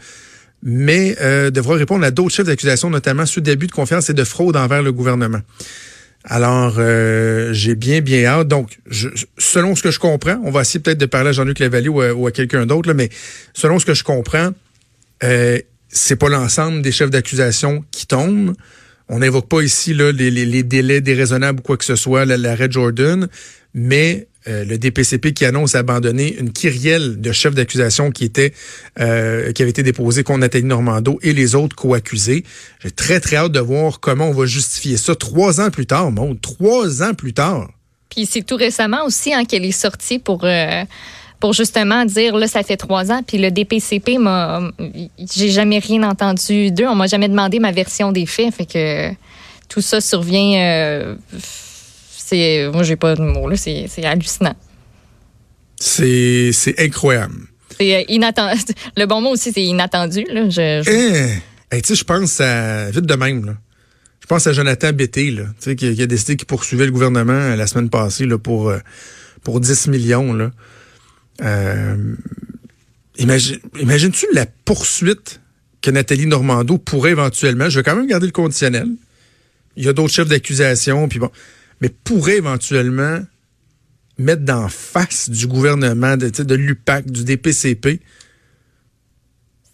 mais 0.62 1.16
euh, 1.22 1.50
devra 1.50 1.76
répondre 1.76 2.06
à 2.06 2.12
d'autres 2.12 2.36
chefs 2.36 2.46
d'accusation, 2.46 2.90
notamment 2.90 3.26
ceux 3.26 3.42
d'abus 3.42 3.68
de 3.68 3.72
confiance 3.72 4.10
et 4.10 4.14
de 4.14 4.24
fraude 4.24 4.56
envers 4.56 4.84
le 4.84 4.92
gouvernement. 4.92 5.42
Alors, 6.30 6.76
euh, 6.78 7.54
j'ai 7.54 7.76
bien, 7.76 8.02
bien 8.02 8.26
hâte. 8.26 8.48
Donc, 8.48 8.80
je, 8.86 9.08
selon 9.38 9.76
ce 9.76 9.84
que 9.84 9.92
je 9.92 10.00
comprends, 10.00 10.40
on 10.44 10.52
va 10.52 10.62
essayer 10.62 10.80
peut-être 10.80 10.98
de 10.98 11.06
parler 11.06 11.30
à 11.30 11.32
Jean-Luc 11.32 11.60
Lavallée 11.60 11.88
ou 11.88 12.28
à, 12.28 12.32
quelqu'un 12.32 12.66
d'autre, 12.66 12.92
mais 12.94 13.10
selon 13.54 13.80
ce 13.80 13.86
que 13.86 13.94
je 13.94 14.04
comprends, 14.04 14.50
euh, 15.24 15.60
c'est 15.88 16.18
pas 16.18 16.30
l'ensemble 16.30 16.82
des 16.82 16.92
chefs 16.92 17.10
d'accusation 17.10 17.84
qui 17.92 18.08
tombent. 18.08 18.54
On 19.10 19.20
n'évoque 19.20 19.48
pas 19.48 19.62
ici 19.62 19.94
là, 19.94 20.12
les, 20.12 20.32
les, 20.32 20.46
les, 20.46 20.64
délais 20.64 21.02
déraisonnables 21.02 21.60
ou 21.60 21.64
quoi 21.64 21.78
que 21.78 21.86
ce 21.86 21.96
soit, 21.96 22.26
l'arrêt 22.26 22.68
Jordan, 22.70 23.28
mais 23.74 24.28
euh, 24.48 24.64
le 24.64 24.78
DPCP 24.78 25.34
qui 25.34 25.46
annonce 25.46 25.76
abandonner 25.76 26.38
une 26.38 26.52
kyrielle 26.52 27.20
de 27.20 27.32
chefs 27.32 27.54
d'accusation 27.54 28.12
qui 28.12 28.24
était 28.24 28.54
euh, 29.00 29.52
qui 29.52 29.62
avait 29.62 29.72
été 29.72 29.84
déposée 29.84 30.24
contre 30.24 30.40
Nathalie 30.40 30.66
Normando 30.66 31.20
et 31.22 31.34
les 31.34 31.56
autres 31.56 31.76
co-accusés. 31.76 32.44
J'ai 32.82 32.92
très 32.92 33.20
très 33.20 33.36
hâte 33.36 33.52
de 33.52 33.60
voir 33.60 34.00
comment 34.00 34.30
on 34.30 34.34
va 34.34 34.46
justifier 34.46 34.98
ça 34.98 35.16
trois 35.16 35.60
ans 35.60 35.70
plus 35.70 35.86
tard, 35.86 36.12
Maud. 36.12 36.40
Trois 36.40 37.04
ans 37.04 37.14
plus 37.14 37.34
tard. 37.34 37.70
Puis 38.10 38.26
c'est 38.26 38.44
tout 38.44 38.56
récemment 38.56 39.06
aussi 39.06 39.34
hein, 39.34 39.44
qu'elle 39.44 39.66
est 39.66 39.72
sortie 39.72 40.20
pour 40.20 40.46
euh, 40.46 40.84
pour 41.40 41.54
justement 41.54 42.06
dire 42.06 42.36
là 42.36 42.48
ça 42.48 42.64
fait 42.64 42.78
trois 42.78 43.12
ans 43.12 43.22
puis 43.26 43.38
le 43.38 43.52
DPCP 43.52 44.18
m'a 44.18 44.72
j'ai 45.20 45.50
jamais 45.50 45.80
rien 45.80 46.04
entendu 46.04 46.72
d'eux. 46.72 46.88
On 46.88 46.96
m'a 46.96 47.08
jamais 47.08 47.30
demandé 47.30 47.60
ma 47.60 47.72
version 47.72 48.12
des 48.12 48.26
faits. 48.26 48.54
Fait 48.54 48.66
que 48.66 49.12
tout 49.70 49.82
ça 49.82 50.02
survient 50.02 50.60
euh, 50.60 51.16
c'est 51.38 52.70
moi 52.74 52.84
j'ai 52.84 52.96
pas 52.96 53.16
de 53.16 53.22
mots 53.22 53.48
là. 53.48 53.56
C'est 53.56 54.04
hallucinant. 54.04 54.56
C'est 55.80 56.52
c'est 56.54 56.80
incroyable. 56.80 57.36
C'est 57.78 58.06
inattendu. 58.10 58.62
Le 58.98 59.06
bon 59.06 59.22
mot 59.22 59.30
aussi 59.30 59.52
c'est 59.52 59.64
inattendu 59.64 60.26
là. 60.32 60.50
Je, 60.50 60.82
je... 60.84 61.38
Eh, 61.72 61.82
tu 61.82 61.90
sais 61.90 61.96
je 61.96 62.04
pense 62.04 62.42
à 62.42 62.90
vite 62.90 63.06
de 63.06 63.16
même 63.16 63.46
là. 63.46 63.54
Je 64.22 64.26
pense 64.26 64.48
à 64.48 64.54
Jonathan 64.54 64.92
Bété 64.92 65.30
là 65.30 65.44
tu 65.62 65.70
sais 65.70 65.76
qui, 65.76 65.94
qui, 65.94 66.02
a 66.02 66.08
décidé 66.08 66.36
qu'il 66.36 66.48
poursuivait 66.48 66.86
le 66.86 66.92
gouvernement 66.92 67.56
la 67.56 67.68
semaine 67.68 67.92
passée 67.92 68.26
là 68.26 68.40
pour 68.40 68.74
pour 69.44 69.60
10 69.60 69.88
millions 69.88 70.34
là 70.34 70.50
euh, 71.42 72.16
imagine, 73.18 73.58
imagines-tu 73.80 74.26
la 74.34 74.46
poursuite 74.66 75.42
que 75.82 75.92
Nathalie 75.92 76.26
Normando 76.26 76.78
pourrait 76.78 77.12
éventuellement, 77.12 77.70
je 77.70 77.80
vais 77.80 77.84
quand 77.84 77.96
même 77.96 78.08
garder 78.08 78.26
le 78.26 78.32
conditionnel. 78.32 78.88
Il 79.76 79.86
y 79.86 79.88
a 79.88 79.94
d'autres 79.94 80.14
chefs 80.14 80.28
d'accusation, 80.28 81.08
puis 81.08 81.20
bon, 81.20 81.32
mais 81.82 81.90
pourrait 81.90 82.38
éventuellement 82.38 83.20
mettre 84.18 84.42
d'en 84.42 84.68
face 84.68 85.30
du 85.30 85.46
gouvernement, 85.46 86.18
de, 86.18 86.30
de 86.30 86.56
l'UPAC, 86.56 87.12
du 87.12 87.24
DPCP. 87.24 88.02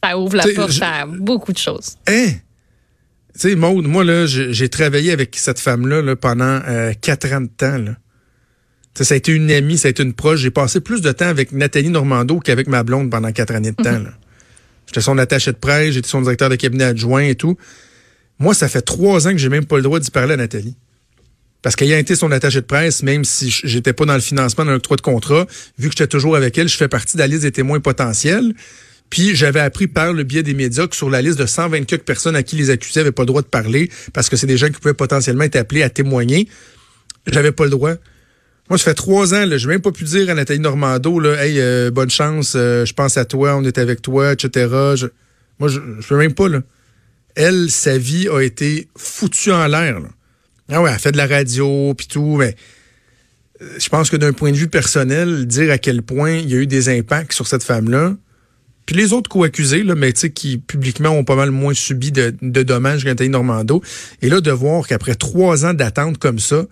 Ça 0.03 0.17
ouvre 0.17 0.35
la 0.35 0.45
porte 0.53 0.81
à 0.81 1.05
beaucoup 1.05 1.53
de 1.53 1.57
choses. 1.57 1.95
Hein? 2.07 2.31
Tu 3.33 3.39
sais, 3.39 3.55
Maude, 3.55 3.87
moi, 3.87 4.03
là, 4.03 4.25
j'ai 4.27 4.69
travaillé 4.69 5.11
avec 5.11 5.37
cette 5.37 5.59
femme-là 5.59 6.01
là, 6.01 6.15
pendant 6.17 6.61
euh, 6.67 6.91
quatre 6.99 7.31
ans 7.31 7.41
de 7.41 7.47
temps. 7.47 7.77
Là 7.77 7.95
ça 8.95 9.13
a 9.13 9.17
été 9.17 9.31
une 9.31 9.49
amie, 9.51 9.77
ça 9.77 9.87
a 9.87 9.91
été 9.91 10.03
une 10.03 10.13
proche. 10.13 10.39
J'ai 10.41 10.51
passé 10.51 10.79
plus 10.79 11.01
de 11.01 11.11
temps 11.11 11.27
avec 11.27 11.51
Nathalie 11.51 11.89
Normando 11.89 12.39
qu'avec 12.39 12.67
ma 12.67 12.83
blonde 12.83 13.09
pendant 13.09 13.31
quatre 13.31 13.53
années 13.55 13.71
de 13.71 13.81
temps. 13.81 13.99
Mhm. 13.99 14.11
J'étais 14.87 15.01
son 15.01 15.17
attaché 15.17 15.51
de 15.51 15.57
presse, 15.57 15.93
j'étais 15.93 16.09
son 16.09 16.21
directeur 16.21 16.49
de 16.49 16.55
cabinet 16.55 16.83
adjoint 16.83 17.23
et 17.23 17.35
tout. 17.35 17.57
Moi, 18.39 18.53
ça 18.53 18.67
fait 18.67 18.81
trois 18.81 19.27
ans 19.27 19.31
que 19.31 19.37
j'ai 19.37 19.49
même 19.49 19.65
pas 19.65 19.77
le 19.77 19.81
droit 19.81 19.99
d'y 19.99 20.11
parler 20.11 20.33
à 20.33 20.37
Nathalie. 20.37 20.75
Parce 21.61 21.77
qu'elle 21.77 21.93
a 21.93 21.97
été 21.97 22.15
son 22.15 22.31
attaché 22.31 22.59
de 22.59 22.65
presse, 22.65 23.03
même 23.03 23.23
si 23.23 23.49
j'étais 23.49 23.93
pas 23.93 24.05
dans 24.05 24.15
le 24.15 24.19
financement 24.19 24.65
d'un 24.65 24.75
octroi 24.75 24.97
de 24.97 25.01
contrat, 25.01 25.47
vu 25.79 25.87
que 25.87 25.95
j'étais 25.97 26.07
toujours 26.07 26.35
avec 26.35 26.57
elle, 26.57 26.67
je 26.67 26.75
fais 26.75 26.89
partie 26.89 27.15
de 27.15 27.21
la 27.21 27.27
liste 27.27 27.43
des 27.43 27.53
témoins 27.53 27.79
potentiels. 27.79 28.53
Puis 29.09 29.33
j'avais 29.33 29.61
appris 29.61 29.87
par 29.87 30.11
le 30.11 30.23
biais 30.23 30.43
des 30.43 30.53
médias 30.53 30.87
que 30.87 30.95
sur 30.95 31.09
la 31.09 31.21
liste 31.21 31.39
de 31.39 31.45
124 31.45 32.03
personnes 32.03 32.35
à 32.35 32.43
qui 32.43 32.57
les 32.57 32.69
accusés 32.69 32.99
n'avaient 32.99 33.11
pas 33.11 33.23
le 33.23 33.27
droit 33.27 33.41
de 33.41 33.47
parler, 33.47 33.89
parce 34.11 34.27
que 34.27 34.35
c'est 34.35 34.47
des 34.47 34.57
gens 34.57 34.67
qui 34.67 34.79
pouvaient 34.79 34.93
potentiellement 34.93 35.43
être 35.43 35.55
appelés 35.55 35.83
à 35.83 35.89
témoigner, 35.89 36.49
j'avais 37.27 37.51
pas 37.51 37.63
le 37.63 37.69
droit. 37.69 37.93
Moi, 38.69 38.77
ça 38.77 38.85
fait 38.85 38.93
trois 38.93 39.33
ans, 39.33 39.45
là, 39.45 39.57
j'ai 39.57 39.67
même 39.67 39.81
pas 39.81 39.91
pu 39.91 40.05
dire 40.05 40.29
à 40.29 40.33
Nathalie 40.33 40.59
Normando, 40.59 41.21
hey, 41.33 41.59
euh, 41.59 41.91
bonne 41.91 42.09
chance, 42.09 42.53
euh, 42.55 42.85
je 42.85 42.93
pense 42.93 43.17
à 43.17 43.25
toi, 43.25 43.57
on 43.57 43.63
est 43.65 43.77
avec 43.77 44.01
toi, 44.01 44.31
etc. 44.31 44.67
moi, 45.59 45.67
je, 45.67 45.79
je 45.99 46.07
peux 46.07 46.17
même 46.17 46.33
pas, 46.33 46.47
là. 46.47 46.61
Elle, 47.35 47.69
sa 47.69 47.97
vie 47.97 48.29
a 48.29 48.41
été 48.41 48.87
foutue 48.95 49.51
en 49.51 49.67
l'air, 49.67 49.99
Ah 50.69 50.81
ouais, 50.81 50.91
elle 50.93 50.99
fait 50.99 51.11
de 51.11 51.17
la 51.17 51.27
radio, 51.27 51.93
puis 51.97 52.07
tout, 52.07 52.37
mais 52.37 52.55
euh, 53.61 53.67
je 53.79 53.89
pense 53.89 54.09
que 54.09 54.15
d'un 54.15 54.33
point 54.33 54.51
de 54.51 54.57
vue 54.57 54.69
personnel, 54.69 55.45
dire 55.45 55.69
à 55.69 55.77
quel 55.77 56.01
point 56.01 56.31
il 56.31 56.49
y 56.49 56.55
a 56.55 56.57
eu 56.57 56.67
des 56.67 56.87
impacts 56.87 57.33
sur 57.33 57.47
cette 57.47 57.63
femme-là, 57.63 58.15
puis 58.85 58.95
les 58.95 59.11
autres 59.13 59.29
co-accusés, 59.29 59.83
mais 59.83 60.13
qui 60.13 60.57
publiquement 60.57 61.09
ont 61.09 61.23
pas 61.23 61.35
mal 61.35 61.51
moins 61.51 61.73
subi 61.73 62.11
de, 62.11 62.33
de 62.41 62.63
dommages 62.63 63.03
que 63.03 63.09
Nathalie 63.09 63.29
Normando, 63.29 63.81
et 64.21 64.29
là, 64.29 64.39
de 64.39 64.51
voir 64.51 64.87
qu'après 64.87 65.15
trois 65.15 65.65
ans 65.65 65.73
d'attente 65.73 66.17
comme 66.17 66.39
ça, 66.39 66.65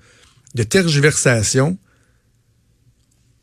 de 0.55 0.63
tergiversation, 0.63 1.77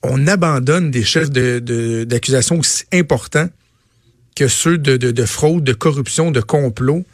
on 0.03 0.27
abandonne 0.27 0.91
des 0.91 1.05
chefs 1.05 1.31
d'accusation 1.31 2.55
de, 2.57 2.61
aussi 2.61 2.85
importants 2.93 3.49
que 4.37 4.49
ceux 4.49 4.79
de, 4.79 4.97
de, 4.97 5.25
fraude, 5.25 5.65
de 5.65 5.73
corruption, 5.73 6.31
de 6.31 6.41
complot. 6.41 7.05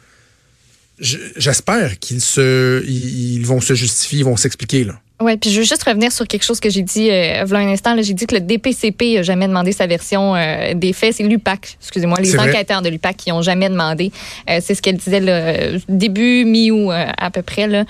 J'espère 0.99 1.99
qu'ils 1.99 2.21
se, 2.21 2.85
ils 2.85 3.45
vont 3.45 3.61
se 3.61 3.73
justifier, 3.73 4.19
ils 4.19 4.25
vont 4.25 4.37
s'expliquer 4.37 4.83
là. 4.83 5.01
Oui, 5.21 5.37
puis 5.37 5.49
je 5.49 5.59
veux 5.59 5.65
juste 5.65 5.83
revenir 5.83 6.11
sur 6.11 6.27
quelque 6.27 6.43
chose 6.43 6.59
que 6.59 6.69
j'ai 6.69 6.81
dit 6.81 7.09
euh, 7.09 7.45
un 7.49 7.67
instant. 7.69 7.95
J'ai 8.01 8.13
dit 8.13 8.27
que 8.27 8.35
le 8.35 8.41
DPCP 8.41 9.15
n'a 9.15 9.23
jamais 9.23 9.47
demandé 9.47 9.71
sa 9.71 9.87
version 9.87 10.35
euh, 10.35 10.73
des 10.73 10.91
faits. 10.91 11.15
C'est 11.15 11.23
l'UPAC, 11.23 11.77
excusez-moi, 11.79 12.17
les 12.19 12.37
enquêteurs 12.37 12.81
de 12.81 12.89
l'UPAC 12.89 13.15
qui 13.15 13.29
n'ont 13.29 13.41
jamais 13.41 13.69
demandé. 13.69 14.11
Euh, 14.49 14.59
c'est 14.61 14.75
ce 14.75 14.81
qu'elle 14.81 14.97
disait 14.97 15.21
le 15.21 15.79
début 15.87 16.43
mi-août 16.43 16.91
à 16.91 17.31
peu 17.31 17.41
près, 17.41 17.67
là, 17.67 17.85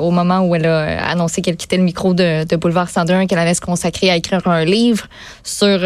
au 0.00 0.10
moment 0.10 0.40
où 0.40 0.56
elle 0.56 0.66
a 0.66 1.08
annoncé 1.08 1.42
qu'elle 1.42 1.56
quittait 1.56 1.76
le 1.76 1.84
micro 1.84 2.12
de, 2.12 2.42
de 2.44 2.56
Boulevard 2.56 2.88
101, 2.88 3.28
qu'elle 3.28 3.38
allait 3.38 3.54
se 3.54 3.60
consacrer 3.60 4.10
à 4.10 4.16
écrire 4.16 4.44
un 4.48 4.64
livre 4.64 5.06
sur, 5.44 5.80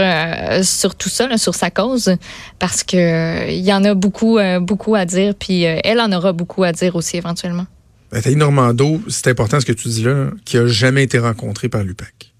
sur 0.62 0.94
tout 0.94 1.10
ça, 1.10 1.36
sur 1.36 1.54
sa 1.54 1.70
cause, 1.70 2.16
parce 2.58 2.82
que 2.82 3.50
il 3.50 3.60
y 3.60 3.74
en 3.74 3.84
a 3.84 3.92
beaucoup, 3.92 4.38
beaucoup 4.60 4.94
à 4.94 5.04
dire, 5.04 5.34
puis 5.38 5.62
elle 5.62 6.00
en 6.00 6.10
aura 6.12 6.32
beaucoup 6.32 6.64
à 6.64 6.72
dire 6.72 6.96
aussi 6.96 7.18
éventuellement. 7.18 7.66
Nathalie 8.12 8.36
Normando, 8.36 9.00
c'est 9.08 9.28
important 9.28 9.58
ce 9.58 9.64
que 9.64 9.72
tu 9.72 9.88
dis 9.88 10.02
là, 10.02 10.30
qui 10.44 10.58
a 10.58 10.66
jamais 10.66 11.02
été 11.02 11.18
rencontré 11.18 11.68
par 11.68 11.82
l'UPAC. 11.82 12.34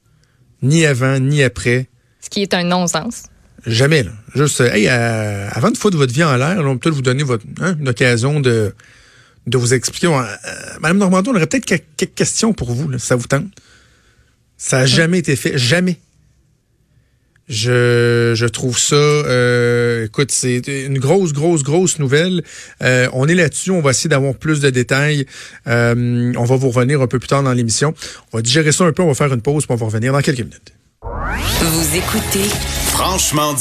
Ni 0.61 0.85
avant, 0.85 1.19
ni 1.19 1.43
après. 1.43 1.89
Ce 2.21 2.29
qui 2.29 2.43
est 2.43 2.55
un 2.55 2.65
non-sens. 2.65 3.25
Jamais, 3.67 4.03
là. 4.03 4.11
Juste, 4.35 4.61
euh, 4.61 4.71
hey, 4.73 4.87
euh, 4.89 5.49
avant 5.51 5.71
de 5.71 5.77
foutre 5.79 5.97
votre 5.97 6.13
vie 6.13 6.25
en 6.25 6.37
l'air, 6.37 6.59
on 6.59 6.75
peut 6.75 6.79
peut-être 6.81 6.95
vous 6.95 7.03
donner 7.03 7.23
votre, 7.23 7.45
hein, 7.61 7.77
une 7.81 7.89
occasion 7.89 8.41
de, 8.41 8.75
de 9.47 9.59
vous 9.59 9.73
expliquer. 9.73 10.09
Euh, 10.09 10.23
Madame 10.81 10.99
Normando, 10.99 11.31
on 11.31 11.37
aurait 11.37 11.47
peut-être 11.47 11.65
quelques 11.65 12.15
questions 12.15 12.53
pour 12.53 12.73
vous, 12.73 12.89
là, 12.89 12.99
si 12.99 13.07
ça 13.07 13.17
vous 13.17 13.27
tente. 13.27 13.47
Ça 14.59 14.81
n'a 14.81 14.87
jamais 14.87 15.19
été 15.19 15.37
fait. 15.37 15.57
Jamais. 15.57 15.99
Je, 17.49 18.33
je 18.35 18.47
trouve 18.47 18.79
ça, 18.79 18.95
euh, 18.95 20.07
écoute, 20.07 20.31
c'est 20.31 20.63
une 20.67 20.99
grosse, 20.99 21.33
grosse, 21.33 21.63
grosse 21.63 21.99
nouvelle. 21.99 22.43
Euh, 22.83 23.09
on 23.13 23.27
est 23.29 23.35
là-dessus, 23.35 23.71
on 23.71 23.81
va 23.81 23.91
essayer 23.91 24.09
d'avoir 24.09 24.35
plus 24.35 24.61
de 24.61 24.71
détails. 24.71 25.27
Euh, 25.67 26.33
on 26.37 26.45
va 26.45 26.57
vous 26.57 26.71
revenir 26.71 27.03
un 27.03 27.07
peu 27.07 27.19
plus 27.19 27.29
tard 27.29 27.43
dans 27.43 27.53
l'émission. 27.53 27.95
On 28.33 28.39
va 28.39 28.43
digérer 28.43 28.73
ça 28.73 28.85
un 28.85 28.93
peu, 28.93 29.03
on 29.03 29.09
va 29.09 29.15
faire 29.15 29.33
une 29.33 29.43
pause, 29.43 29.67
puis 29.67 29.75
on 29.75 29.77
va 29.77 29.87
revenir 29.87 30.13
dans 30.13 30.21
quelques 30.21 30.39
minutes. 30.39 30.73
Vous 31.03 31.97
écoutez 31.97 32.49
Franchement 32.87 33.55
dit. 33.55 33.61